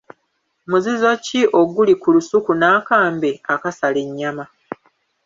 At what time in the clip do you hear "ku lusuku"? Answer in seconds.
2.01-2.51